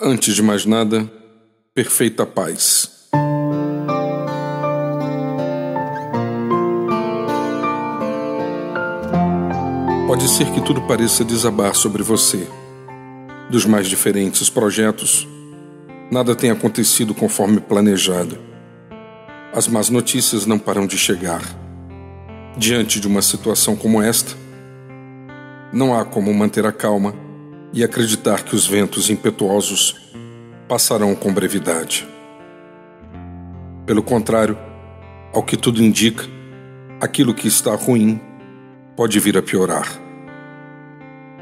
[0.00, 1.10] Antes de mais nada,
[1.74, 3.08] perfeita paz.
[10.06, 12.46] Pode ser que tudo pareça desabar sobre você.
[13.50, 15.26] Dos mais diferentes projetos,
[16.12, 18.38] nada tem acontecido conforme planejado.
[19.52, 21.42] As más notícias não param de chegar.
[22.56, 24.32] Diante de uma situação como esta,
[25.72, 27.26] não há como manter a calma
[27.72, 29.94] e acreditar que os ventos impetuosos
[30.68, 32.06] passarão com brevidade.
[33.86, 34.58] Pelo contrário,
[35.32, 36.24] ao que tudo indica,
[37.00, 38.20] aquilo que está ruim
[38.96, 39.88] pode vir a piorar.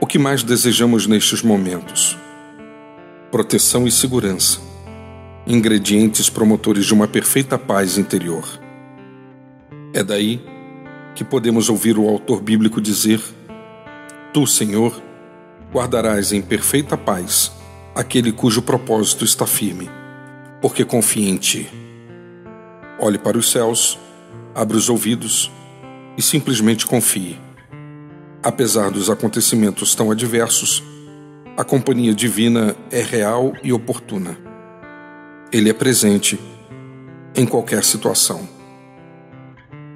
[0.00, 2.16] O que mais desejamos nestes momentos?
[3.30, 4.60] Proteção e segurança,
[5.46, 8.44] ingredientes promotores de uma perfeita paz interior.
[9.94, 10.44] É daí
[11.14, 13.20] que podemos ouvir o autor bíblico dizer:
[14.34, 15.02] Tu, Senhor,
[15.72, 17.52] guardarás em perfeita paz
[17.94, 19.90] aquele cujo propósito está firme,
[20.60, 21.68] porque confia em ti.
[22.98, 23.98] Olhe para os céus,
[24.54, 25.50] abra os ouvidos
[26.16, 27.38] e simplesmente confie.
[28.42, 30.82] Apesar dos acontecimentos tão adversos,
[31.56, 34.36] a companhia divina é real e oportuna.
[35.50, 36.38] Ele é presente
[37.34, 38.46] em qualquer situação.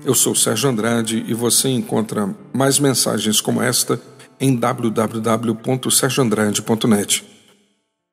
[0.03, 4.01] Eu sou Sérgio Andrade e você encontra mais mensagens como esta
[4.41, 7.25] em www.sergioandrade.net.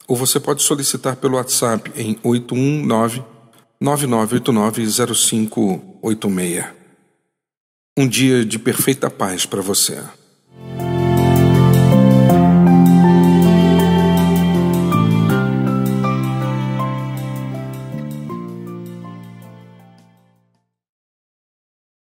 [0.07, 3.23] Ou você pode solicitar pelo WhatsApp em 819
[3.81, 6.67] 99890586.
[7.97, 10.03] Um dia de perfeita paz para você.